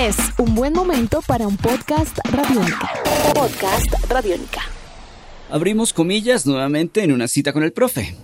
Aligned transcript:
Es 0.00 0.16
un 0.38 0.54
buen 0.54 0.72
momento 0.72 1.20
para 1.26 1.46
un 1.46 1.58
podcast 1.58 2.16
radiónica. 2.32 2.90
Podcast 3.34 3.92
radiónica. 4.08 4.62
Abrimos 5.50 5.92
comillas 5.92 6.46
nuevamente 6.46 7.04
en 7.04 7.12
una 7.12 7.28
cita 7.28 7.52
con 7.52 7.64
el 7.64 7.74
profe. 7.74 8.14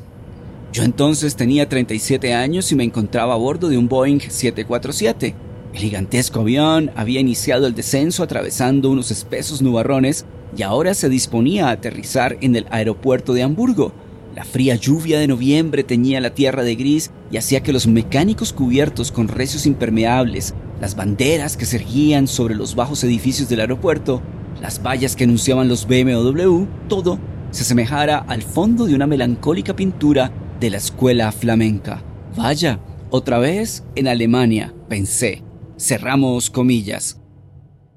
Yo 0.72 0.84
entonces 0.84 1.36
tenía 1.36 1.68
37 1.68 2.32
años 2.32 2.72
y 2.72 2.76
me 2.76 2.84
encontraba 2.84 3.34
a 3.34 3.36
bordo 3.36 3.68
de 3.68 3.76
un 3.76 3.88
Boeing 3.88 4.20
747. 4.20 5.34
El 5.74 5.78
gigantesco 5.78 6.40
avión 6.40 6.92
había 6.96 7.20
iniciado 7.20 7.66
el 7.66 7.74
descenso 7.74 8.22
atravesando 8.22 8.88
unos 8.88 9.10
espesos 9.10 9.60
nubarrones 9.60 10.24
y 10.56 10.62
ahora 10.62 10.94
se 10.94 11.10
disponía 11.10 11.68
a 11.68 11.72
aterrizar 11.72 12.38
en 12.40 12.56
el 12.56 12.66
aeropuerto 12.70 13.34
de 13.34 13.42
Hamburgo. 13.42 13.92
La 14.36 14.44
fría 14.44 14.74
lluvia 14.74 15.18
de 15.18 15.28
noviembre 15.28 15.82
teñía 15.82 16.20
la 16.20 16.34
tierra 16.34 16.62
de 16.62 16.74
gris 16.74 17.10
y 17.30 17.38
hacía 17.38 17.62
que 17.62 17.72
los 17.72 17.86
mecánicos 17.86 18.52
cubiertos 18.52 19.10
con 19.10 19.28
recios 19.28 19.64
impermeables, 19.64 20.54
las 20.78 20.94
banderas 20.94 21.56
que 21.56 21.64
se 21.64 21.76
erguían 21.76 22.28
sobre 22.28 22.54
los 22.54 22.74
bajos 22.74 23.02
edificios 23.02 23.48
del 23.48 23.60
aeropuerto, 23.60 24.20
las 24.60 24.82
vallas 24.82 25.16
que 25.16 25.24
anunciaban 25.24 25.68
los 25.68 25.86
BMW, 25.86 26.66
todo 26.86 27.18
se 27.50 27.62
asemejara 27.62 28.18
al 28.18 28.42
fondo 28.42 28.84
de 28.84 28.94
una 28.94 29.06
melancólica 29.06 29.74
pintura 29.74 30.30
de 30.60 30.68
la 30.68 30.76
escuela 30.76 31.32
flamenca. 31.32 32.04
Vaya, 32.36 32.78
otra 33.08 33.38
vez 33.38 33.84
en 33.94 34.06
Alemania, 34.06 34.74
pensé. 34.90 35.44
Cerramos 35.78 36.50
comillas. 36.50 37.22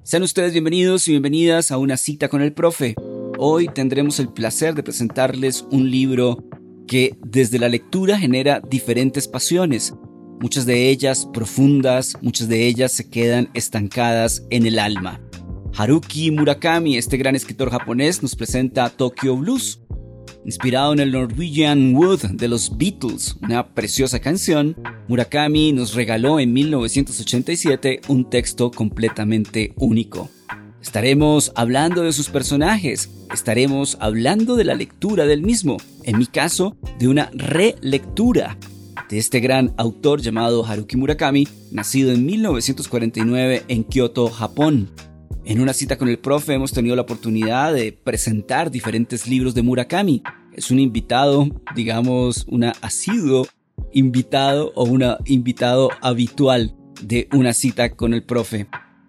Sean 0.04 0.22
ustedes 0.22 0.52
bienvenidos 0.52 1.06
y 1.06 1.10
bienvenidas 1.10 1.70
a 1.70 1.76
una 1.76 1.98
cita 1.98 2.28
con 2.28 2.40
el 2.40 2.54
profe. 2.54 2.94
Hoy 3.42 3.68
tendremos 3.68 4.20
el 4.20 4.28
placer 4.28 4.74
de 4.74 4.82
presentarles 4.82 5.64
un 5.70 5.90
libro 5.90 6.44
que 6.86 7.16
desde 7.24 7.58
la 7.58 7.70
lectura 7.70 8.18
genera 8.18 8.60
diferentes 8.60 9.26
pasiones, 9.28 9.94
muchas 10.42 10.66
de 10.66 10.90
ellas 10.90 11.26
profundas, 11.32 12.18
muchas 12.20 12.50
de 12.50 12.66
ellas 12.66 12.92
se 12.92 13.08
quedan 13.08 13.48
estancadas 13.54 14.44
en 14.50 14.66
el 14.66 14.78
alma. 14.78 15.22
Haruki 15.74 16.30
Murakami, 16.30 16.98
este 16.98 17.16
gran 17.16 17.34
escritor 17.34 17.70
japonés, 17.70 18.22
nos 18.22 18.36
presenta 18.36 18.90
Tokyo 18.90 19.34
Blues, 19.38 19.80
Inspirado 20.44 20.92
en 20.92 21.00
el 21.00 21.12
Norwegian 21.12 21.94
Wood 21.94 22.32
de 22.32 22.48
los 22.48 22.76
Beatles, 22.76 23.36
una 23.40 23.74
preciosa 23.74 24.20
canción, 24.20 24.76
Murakami 25.08 25.72
nos 25.72 25.94
regaló 25.94 26.40
en 26.40 26.52
1987 26.52 28.02
un 28.08 28.28
texto 28.28 28.70
completamente 28.70 29.72
único. 29.76 30.28
Estaremos 30.82 31.52
hablando 31.56 32.02
de 32.02 32.12
sus 32.12 32.30
personajes, 32.30 33.10
estaremos 33.32 33.98
hablando 34.00 34.56
de 34.56 34.64
la 34.64 34.74
lectura 34.74 35.26
del 35.26 35.42
mismo, 35.42 35.76
en 36.04 36.18
mi 36.18 36.26
caso, 36.26 36.74
de 36.98 37.06
una 37.06 37.30
relectura 37.34 38.56
de 39.10 39.18
este 39.18 39.40
gran 39.40 39.74
autor 39.76 40.22
llamado 40.22 40.64
Haruki 40.64 40.96
Murakami, 40.96 41.46
nacido 41.70 42.12
en 42.12 42.24
1949 42.24 43.64
en 43.68 43.84
Kioto, 43.84 44.30
Japón. 44.30 44.90
En 45.44 45.60
una 45.60 45.74
cita 45.74 45.98
con 45.98 46.08
el 46.08 46.18
profe 46.18 46.54
hemos 46.54 46.72
tenido 46.72 46.96
la 46.96 47.02
oportunidad 47.02 47.74
de 47.74 47.92
presentar 47.92 48.70
diferentes 48.70 49.26
libros 49.26 49.54
de 49.54 49.62
Murakami. 49.62 50.22
Es 50.54 50.70
un 50.70 50.78
invitado, 50.78 51.46
digamos, 51.74 52.46
una 52.48 52.72
asiduo 52.80 53.46
invitado 53.92 54.72
o 54.74 54.84
una 54.84 55.18
invitado 55.26 55.90
habitual 56.00 56.74
de 57.02 57.28
una 57.32 57.52
cita 57.52 57.90
con 57.90 58.14
el 58.14 58.22
profe. 58.22 58.66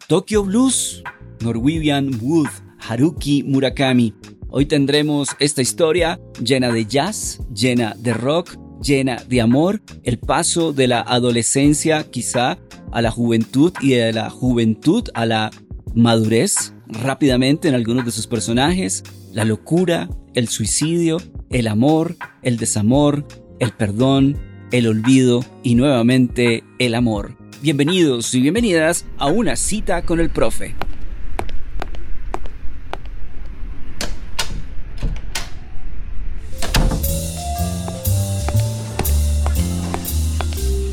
Tokyo 0.07 0.43
Blues, 0.43 1.03
Norwegian 1.41 2.11
Wood, 2.21 2.49
Haruki 2.79 3.43
Murakami. 3.43 4.13
Hoy 4.49 4.65
tendremos 4.65 5.29
esta 5.39 5.61
historia 5.61 6.19
llena 6.43 6.71
de 6.71 6.85
jazz, 6.85 7.39
llena 7.53 7.95
de 7.97 8.13
rock, 8.13 8.57
llena 8.81 9.23
de 9.27 9.41
amor, 9.41 9.81
el 10.03 10.17
paso 10.19 10.73
de 10.73 10.87
la 10.87 11.01
adolescencia 11.01 12.03
quizá 12.09 12.57
a 12.91 13.01
la 13.01 13.11
juventud 13.11 13.73
y 13.81 13.91
de 13.91 14.11
la 14.13 14.29
juventud 14.29 15.07
a 15.13 15.25
la 15.25 15.51
madurez 15.95 16.73
rápidamente 16.87 17.67
en 17.67 17.75
algunos 17.75 18.05
de 18.05 18.11
sus 18.11 18.27
personajes, 18.27 19.03
la 19.31 19.45
locura, 19.45 20.09
el 20.33 20.47
suicidio, 20.47 21.17
el 21.49 21.67
amor, 21.67 22.15
el 22.41 22.57
desamor, 22.57 23.25
el 23.59 23.71
perdón, 23.71 24.37
el 24.71 24.87
olvido 24.87 25.45
y 25.63 25.75
nuevamente 25.75 26.63
el 26.79 26.95
amor. 26.95 27.37
Bienvenidos 27.61 28.33
y 28.33 28.41
bienvenidas 28.41 29.05
a 29.17 29.27
una 29.27 29.55
cita 29.55 30.01
con 30.01 30.19
el 30.19 30.29
profe. 30.29 30.75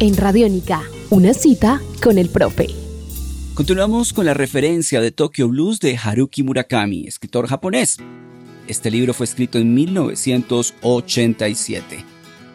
En 0.01 0.17
Radiónica, 0.17 0.85
una 1.11 1.35
cita 1.35 1.83
con 2.01 2.19
el 2.19 2.29
profe. 2.29 2.69
Continuamos 3.55 4.13
con 4.13 4.27
la 4.27 4.35
referencia 4.35 5.01
de 5.01 5.11
Tokyo 5.11 5.49
Blues 5.49 5.81
de 5.81 5.99
Haruki 5.99 6.45
Murakami, 6.45 7.09
escritor 7.09 7.49
japonés. 7.49 7.97
Este 8.69 8.93
libro 8.93 9.13
fue 9.13 9.25
escrito 9.25 9.59
en 9.59 9.75
1987. 9.75 12.05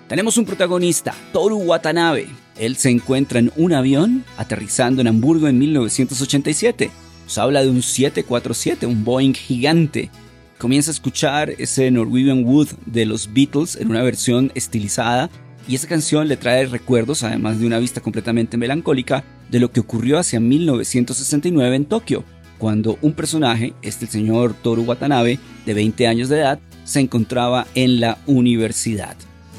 Tenemos 0.08 0.38
un 0.38 0.46
protagonista, 0.46 1.14
Toru 1.34 1.58
Watanabe. 1.58 2.30
Él 2.58 2.78
se 2.78 2.92
encuentra 2.92 3.40
en 3.40 3.52
un 3.58 3.74
avión 3.74 4.24
aterrizando 4.38 5.02
en 5.02 5.10
Hamburgo 5.10 5.50
en 5.50 5.60
1987. 5.60 6.92
Nos 7.26 7.38
habla 7.38 7.62
de 7.62 7.72
un 7.72 7.82
747, 7.82 8.86
un 8.86 9.04
Boeing 9.04 9.34
gigante. 9.34 10.10
Comienza 10.58 10.92
a 10.92 10.94
escuchar 10.94 11.50
ese 11.58 11.92
Norwegian 11.92 12.46
Wood 12.46 12.70
de 12.86 13.06
los 13.06 13.34
Beatles 13.34 13.76
en 13.76 13.90
una 13.90 14.02
versión 14.02 14.50
estilizada 14.56 15.30
y 15.68 15.76
esa 15.76 15.88
canción 15.88 16.28
le 16.28 16.38
trae 16.38 16.66
recuerdos, 16.66 17.24
además 17.24 17.60
de 17.60 17.68
una 17.68 17.80
vista 17.80 18.02
completamente 18.02 18.58
melancólica, 18.58 19.24
de 19.50 19.60
lo 19.60 19.72
que 19.72 19.80
ocurrió 19.80 20.20
hacia 20.20 20.40
1969 20.40 21.76
en 21.76 21.86
Tokio, 21.86 22.24
cuando 22.58 22.98
un 23.02 23.14
personaje, 23.14 23.74
este 23.82 24.06
el 24.06 24.12
señor 24.12 24.54
Toru 24.54 24.84
Watanabe, 24.84 25.40
de 25.66 25.74
20 25.74 26.08
años 26.08 26.30
de 26.30 26.40
edad, 26.40 26.60
se 26.84 27.00
encontraba 27.00 27.68
en 27.76 28.00
la 28.00 28.18
universidad. 28.26 29.16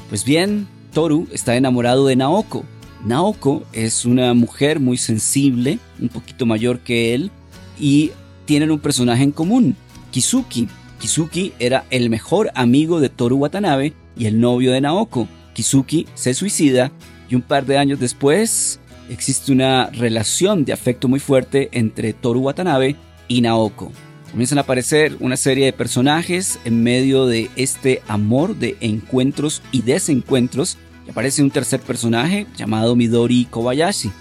Pues 0.09 0.25
bien, 0.25 0.67
Toru 0.93 1.27
está 1.31 1.55
enamorado 1.55 2.07
de 2.07 2.15
Naoko. 2.15 2.65
Naoko 3.03 3.63
es 3.73 4.05
una 4.05 4.33
mujer 4.33 4.79
muy 4.79 4.97
sensible, 4.97 5.79
un 5.99 6.09
poquito 6.09 6.45
mayor 6.45 6.79
que 6.79 7.13
él, 7.13 7.31
y 7.79 8.11
tienen 8.45 8.71
un 8.71 8.79
personaje 8.79 9.23
en 9.23 9.31
común, 9.31 9.75
Kizuki. 10.11 10.67
Kizuki 10.99 11.53
era 11.59 11.85
el 11.89 12.09
mejor 12.09 12.51
amigo 12.55 12.99
de 12.99 13.09
Toru 13.09 13.37
Watanabe 13.37 13.93
y 14.17 14.25
el 14.25 14.39
novio 14.39 14.71
de 14.71 14.81
Naoko. 14.81 15.27
Kizuki 15.55 16.05
se 16.13 16.35
suicida 16.35 16.91
y 17.27 17.33
un 17.33 17.41
par 17.41 17.65
de 17.65 17.79
años 17.79 17.99
después 17.99 18.79
existe 19.09 19.51
una 19.51 19.87
relación 19.87 20.65
de 20.65 20.73
afecto 20.73 21.07
muy 21.07 21.19
fuerte 21.19 21.69
entre 21.71 22.13
Toru 22.13 22.41
Watanabe 22.41 22.95
y 23.27 23.41
Naoko. 23.41 23.91
Comienzan 24.29 24.57
a 24.57 24.61
aparecer 24.61 25.15
una 25.21 25.37
serie 25.37 25.65
de 25.65 25.73
personajes 25.73 26.59
en 26.65 26.83
medio 26.83 27.25
de 27.25 27.49
este 27.55 28.03
amor 28.07 28.55
de 28.55 28.75
encuentros 28.81 29.61
y 29.71 29.81
desencuentros 29.81 30.77
y 31.07 31.11
aparece 31.11 31.41
un 31.41 31.51
tercer 31.51 31.79
personaje 31.79 32.45
llamado 32.57 32.95
Midori 32.95 33.45
Kobayashi. 33.45 34.11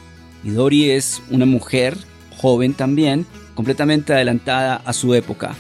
Midori 0.45 0.91
es 0.91 1.21
una 1.31 1.47
mujer 1.47 1.97
joven 2.37 2.75
también, 2.75 3.27
completamente 3.55 4.13
adelantada 4.13 4.77
a 4.85 4.93
su 4.93 5.15
época. 5.15 5.57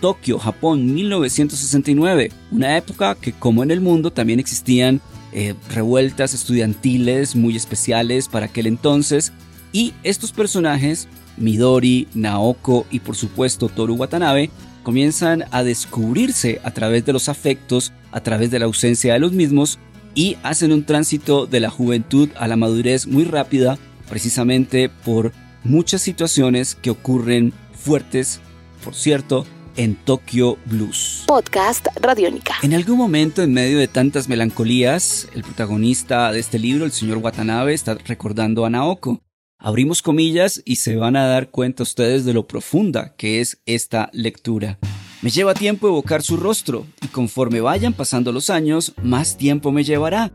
Tokio, 0.00 0.38
Japón, 0.38 0.92
1969, 0.92 2.30
una 2.50 2.76
época 2.76 3.14
que 3.14 3.32
como 3.32 3.62
en 3.62 3.70
el 3.70 3.80
mundo 3.80 4.10
también 4.10 4.40
existían 4.40 5.00
eh, 5.34 5.54
revueltas 5.68 6.32
estudiantiles 6.32 7.34
muy 7.34 7.56
especiales 7.56 8.28
para 8.28 8.46
aquel 8.46 8.66
entonces. 8.66 9.32
Y 9.72 9.92
estos 10.04 10.30
personajes, 10.30 11.08
Midori, 11.36 12.06
Naoko 12.14 12.86
y 12.90 13.00
por 13.00 13.16
supuesto 13.16 13.68
Toru 13.68 13.96
Watanabe, 13.96 14.50
comienzan 14.84 15.44
a 15.50 15.64
descubrirse 15.64 16.60
a 16.62 16.70
través 16.70 17.04
de 17.04 17.12
los 17.12 17.28
afectos, 17.28 17.92
a 18.12 18.20
través 18.20 18.52
de 18.52 18.60
la 18.60 18.66
ausencia 18.66 19.14
de 19.14 19.18
los 19.18 19.32
mismos 19.32 19.80
y 20.14 20.36
hacen 20.44 20.72
un 20.72 20.84
tránsito 20.84 21.46
de 21.46 21.58
la 21.58 21.70
juventud 21.70 22.28
a 22.36 22.46
la 22.46 22.56
madurez 22.56 23.08
muy 23.08 23.24
rápida, 23.24 23.76
precisamente 24.08 24.88
por 24.88 25.32
muchas 25.64 26.02
situaciones 26.02 26.76
que 26.76 26.90
ocurren 26.90 27.52
fuertes, 27.72 28.40
por 28.84 28.94
cierto, 28.94 29.44
en 29.76 29.96
Tokyo 29.96 30.58
Blues. 30.66 31.24
Podcast 31.26 31.86
Radiónica. 32.00 32.54
En 32.62 32.74
algún 32.74 32.98
momento, 32.98 33.42
en 33.42 33.52
medio 33.52 33.78
de 33.78 33.88
tantas 33.88 34.28
melancolías, 34.28 35.28
el 35.34 35.42
protagonista 35.42 36.30
de 36.32 36.40
este 36.40 36.58
libro, 36.58 36.84
el 36.84 36.92
señor 36.92 37.18
Watanabe, 37.18 37.74
está 37.74 37.94
recordando 37.94 38.64
a 38.64 38.70
Naoko. 38.70 39.22
Abrimos 39.58 40.02
comillas 40.02 40.62
y 40.64 40.76
se 40.76 40.96
van 40.96 41.16
a 41.16 41.26
dar 41.26 41.50
cuenta 41.50 41.82
ustedes 41.82 42.24
de 42.24 42.34
lo 42.34 42.46
profunda 42.46 43.14
que 43.16 43.40
es 43.40 43.62
esta 43.66 44.10
lectura. 44.12 44.78
Me 45.22 45.30
lleva 45.30 45.54
tiempo 45.54 45.88
evocar 45.88 46.22
su 46.22 46.36
rostro, 46.36 46.86
y 47.02 47.08
conforme 47.08 47.60
vayan 47.60 47.94
pasando 47.94 48.30
los 48.30 48.50
años, 48.50 48.92
más 49.02 49.38
tiempo 49.38 49.72
me 49.72 49.84
llevará. 49.84 50.32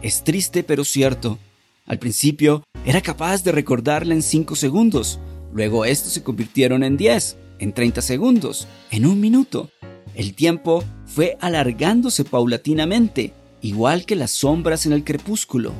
Es 0.00 0.22
triste 0.22 0.62
pero 0.62 0.84
cierto. 0.84 1.38
Al 1.86 1.98
principio 1.98 2.62
era 2.84 3.00
capaz 3.00 3.42
de 3.42 3.50
recordarla 3.50 4.14
en 4.14 4.22
5 4.22 4.54
segundos, 4.54 5.18
luego 5.52 5.84
estos 5.84 6.12
se 6.12 6.22
convirtieron 6.22 6.84
en 6.84 6.96
10 6.96 7.36
en 7.58 7.72
30 7.72 8.02
segundos, 8.02 8.66
en 8.90 9.06
un 9.06 9.20
minuto. 9.20 9.70
El 10.14 10.34
tiempo 10.34 10.84
fue 11.06 11.36
alargándose 11.40 12.24
paulatinamente, 12.24 13.32
igual 13.62 14.04
que 14.04 14.16
las 14.16 14.30
sombras 14.30 14.86
en 14.86 14.92
el 14.92 15.04
crepúsculo. 15.04 15.72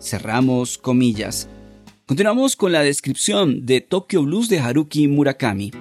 Cerramos 0.00 0.78
comillas. 0.78 1.48
Continuamos 2.06 2.56
con 2.56 2.72
la 2.72 2.82
descripción 2.82 3.64
de 3.64 3.80
Tokyo 3.80 4.22
Blues 4.22 4.48
de 4.48 4.58
Haruki 4.58 5.08
Murakami, 5.08 5.72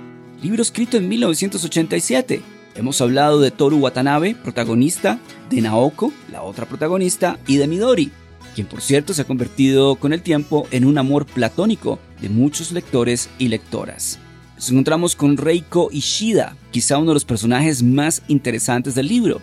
libro 0.41 0.61
escrito 0.61 0.97
en 0.97 1.09
1987. 1.09 2.41
Hemos 2.75 3.01
hablado 3.01 3.39
de 3.39 3.51
Toru 3.51 3.77
Watanabe, 3.77 4.35
protagonista, 4.35 5.19
de 5.49 5.61
Naoko, 5.61 6.11
la 6.31 6.41
otra 6.43 6.65
protagonista, 6.65 7.37
y 7.45 7.57
de 7.57 7.67
Midori, 7.67 8.11
quien 8.55 8.67
por 8.67 8.81
cierto 8.81 9.13
se 9.13 9.23
ha 9.23 9.25
convertido 9.25 9.95
con 9.95 10.13
el 10.13 10.21
tiempo 10.21 10.67
en 10.71 10.85
un 10.85 10.97
amor 10.97 11.25
platónico 11.25 11.99
de 12.21 12.29
muchos 12.29 12.71
lectores 12.71 13.29
y 13.37 13.49
lectoras. 13.49 14.19
Nos 14.55 14.69
encontramos 14.69 15.15
con 15.15 15.37
Reiko 15.37 15.89
Ishida, 15.91 16.55
quizá 16.71 16.97
uno 16.97 17.11
de 17.11 17.15
los 17.15 17.25
personajes 17.25 17.81
más 17.81 18.21
interesantes 18.27 18.95
del 18.95 19.07
libro. 19.07 19.41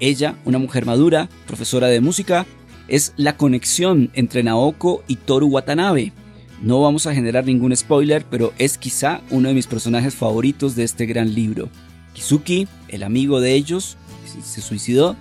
Ella, 0.00 0.36
una 0.44 0.58
mujer 0.58 0.86
madura, 0.86 1.28
profesora 1.46 1.88
de 1.88 2.00
música, 2.00 2.46
es 2.88 3.12
la 3.16 3.36
conexión 3.36 4.10
entre 4.14 4.42
Naoko 4.42 5.02
y 5.06 5.16
Toru 5.16 5.46
Watanabe. 5.48 6.12
No 6.62 6.82
vamos 6.82 7.06
a 7.06 7.14
generar 7.14 7.46
ningún 7.46 7.74
spoiler, 7.74 8.24
pero 8.28 8.52
es 8.58 8.76
quizá 8.76 9.22
uno 9.30 9.48
de 9.48 9.54
mis 9.54 9.66
personajes 9.66 10.14
favoritos 10.14 10.76
de 10.76 10.84
este 10.84 11.06
gran 11.06 11.34
libro. 11.34 11.70
Kizuki, 12.12 12.68
el 12.88 13.02
amigo 13.02 13.40
de 13.40 13.54
ellos, 13.54 13.96
se 14.44 14.60
suicidó. 14.60 15.16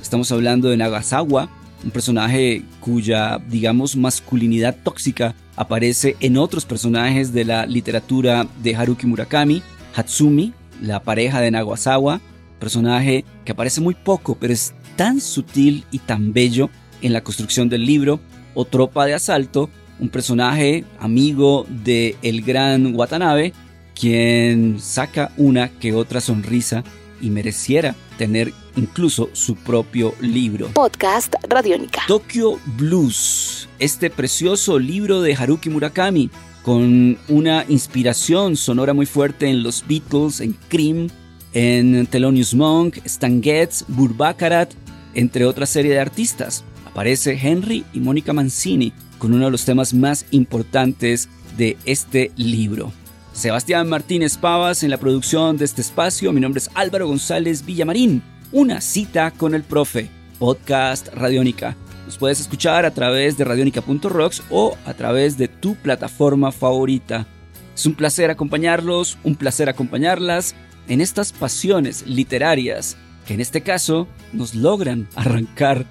Estamos 0.00 0.30
hablando 0.30 0.68
de 0.68 0.76
Nagasawa, 0.76 1.48
un 1.84 1.90
personaje 1.90 2.62
cuya, 2.80 3.38
digamos, 3.48 3.94
masculinidad 3.94 4.74
tóxica 4.82 5.34
aparece 5.54 6.16
en 6.20 6.38
otros 6.38 6.64
personajes 6.64 7.32
de 7.32 7.44
la 7.44 7.66
literatura 7.66 8.46
de 8.62 8.74
Haruki 8.74 9.06
Murakami, 9.06 9.62
Hatsumi, 9.94 10.52
la 10.80 11.02
pareja 11.02 11.40
de 11.40 11.50
Nagasawa, 11.50 12.20
personaje 12.58 13.24
que 13.44 13.52
aparece 13.52 13.80
muy 13.80 13.94
poco, 13.94 14.36
pero 14.40 14.52
es 14.52 14.74
tan 14.96 15.20
sutil 15.20 15.84
y 15.90 15.98
tan 15.98 16.32
bello 16.32 16.70
en 17.02 17.12
la 17.12 17.22
construcción 17.22 17.68
del 17.68 17.84
libro, 17.84 18.18
o 18.54 18.64
Tropa 18.64 19.04
de 19.04 19.14
Asalto, 19.14 19.68
un 20.00 20.08
personaje 20.08 20.84
amigo 20.98 21.66
de 21.68 22.16
el 22.22 22.42
gran 22.42 22.94
Watanabe, 22.94 23.52
quien 23.98 24.80
saca 24.80 25.32
una 25.36 25.68
que 25.68 25.92
otra 25.92 26.20
sonrisa 26.20 26.82
y 27.20 27.30
mereciera 27.30 27.94
tener 28.16 28.52
incluso 28.76 29.30
su 29.32 29.56
propio 29.56 30.14
libro. 30.20 30.68
Podcast 30.68 31.34
Radiónica. 31.48 32.02
Tokyo 32.06 32.58
Blues, 32.76 33.68
este 33.78 34.10
precioso 34.10 34.78
libro 34.78 35.22
de 35.22 35.34
Haruki 35.34 35.70
Murakami, 35.70 36.30
con 36.62 37.18
una 37.28 37.64
inspiración 37.68 38.56
sonora 38.56 38.94
muy 38.94 39.06
fuerte 39.06 39.48
en 39.48 39.62
los 39.62 39.84
Beatles, 39.86 40.40
en 40.40 40.56
Cream, 40.68 41.08
en 41.52 42.06
Thelonious 42.06 42.54
Monk, 42.54 42.98
Stan 43.04 43.42
Getz, 43.42 43.84
Burbakarat, 43.88 44.72
entre 45.14 45.44
otra 45.44 45.66
serie 45.66 45.92
de 45.92 46.00
artistas. 46.00 46.64
Aparece 46.86 47.38
Henry 47.40 47.84
y 47.92 48.00
Mónica 48.00 48.32
Mancini 48.32 48.92
con 49.18 49.32
uno 49.32 49.46
de 49.46 49.50
los 49.50 49.64
temas 49.64 49.94
más 49.94 50.26
importantes 50.30 51.28
de 51.56 51.76
este 51.84 52.30
libro. 52.36 52.92
Sebastián 53.32 53.88
Martínez 53.88 54.36
Pavas 54.36 54.82
en 54.82 54.90
la 54.90 54.98
producción 54.98 55.56
de 55.56 55.64
este 55.64 55.80
espacio. 55.80 56.32
Mi 56.32 56.40
nombre 56.40 56.60
es 56.60 56.70
Álvaro 56.74 57.08
González 57.08 57.64
Villamarín. 57.64 58.22
Una 58.54 58.80
cita 58.80 59.32
con 59.32 59.52
el 59.56 59.64
profe. 59.64 60.08
Podcast 60.38 61.08
Radiónica. 61.08 61.76
Nos 62.06 62.18
puedes 62.18 62.38
escuchar 62.38 62.84
a 62.84 62.92
través 62.92 63.36
de 63.36 63.42
radionica.rocks 63.42 64.44
o 64.48 64.76
a 64.86 64.94
través 64.94 65.36
de 65.36 65.48
tu 65.48 65.74
plataforma 65.74 66.52
favorita. 66.52 67.26
Es 67.74 67.84
un 67.84 67.94
placer 67.94 68.30
acompañarlos, 68.30 69.18
un 69.24 69.34
placer 69.34 69.68
acompañarlas 69.68 70.54
en 70.86 71.00
estas 71.00 71.32
pasiones 71.32 72.06
literarias 72.06 72.96
que 73.26 73.34
en 73.34 73.40
este 73.40 73.60
caso 73.62 74.06
nos 74.32 74.54
logran 74.54 75.08
arrancar 75.16 75.84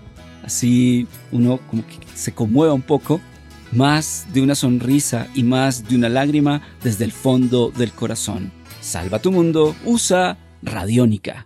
así 0.45 1.05
uno 1.33 1.59
como 1.69 1.85
que 1.85 1.97
se 2.15 2.33
conmueva 2.33 2.73
un 2.73 2.81
poco 2.81 3.19
más 3.73 4.25
de 4.31 4.41
una 4.41 4.55
sonrisa 4.55 5.27
y 5.35 5.43
más 5.43 5.89
de 5.89 5.97
una 5.97 6.07
lágrima 6.07 6.61
desde 6.81 7.03
el 7.03 7.11
fondo 7.11 7.71
del 7.71 7.91
corazón. 7.91 8.53
Salva 8.79 9.19
tu 9.19 9.33
mundo, 9.33 9.75
usa 9.83 10.37
Radiónica. 10.61 11.45